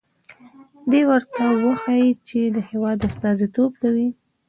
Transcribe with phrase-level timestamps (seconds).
[0.91, 4.09] دې ورته وښيي چې د هېواد استازیتوب کوي.